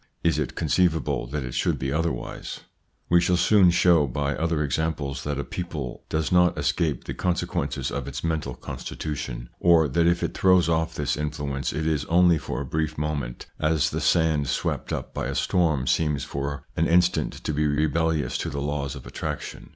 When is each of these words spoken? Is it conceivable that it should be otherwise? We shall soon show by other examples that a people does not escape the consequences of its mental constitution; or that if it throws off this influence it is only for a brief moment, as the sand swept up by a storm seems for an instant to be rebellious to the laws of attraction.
Is 0.23 0.39
it 0.39 0.55
conceivable 0.55 1.27
that 1.27 1.43
it 1.43 1.53
should 1.53 1.77
be 1.77 1.91
otherwise? 1.93 2.61
We 3.07 3.21
shall 3.21 3.37
soon 3.37 3.69
show 3.69 4.07
by 4.07 4.35
other 4.35 4.63
examples 4.63 5.23
that 5.25 5.37
a 5.37 5.43
people 5.43 6.05
does 6.09 6.31
not 6.31 6.57
escape 6.57 7.03
the 7.03 7.13
consequences 7.13 7.91
of 7.91 8.07
its 8.07 8.23
mental 8.23 8.55
constitution; 8.55 9.49
or 9.59 9.87
that 9.87 10.07
if 10.07 10.23
it 10.23 10.33
throws 10.35 10.67
off 10.67 10.95
this 10.95 11.15
influence 11.15 11.71
it 11.71 11.85
is 11.85 12.05
only 12.05 12.39
for 12.39 12.61
a 12.61 12.65
brief 12.65 12.97
moment, 12.97 13.45
as 13.59 13.91
the 13.91 14.01
sand 14.01 14.47
swept 14.47 14.91
up 14.91 15.13
by 15.13 15.27
a 15.27 15.35
storm 15.35 15.85
seems 15.85 16.23
for 16.23 16.63
an 16.75 16.87
instant 16.87 17.33
to 17.33 17.53
be 17.53 17.67
rebellious 17.67 18.39
to 18.39 18.49
the 18.49 18.57
laws 18.59 18.95
of 18.95 19.05
attraction. 19.05 19.69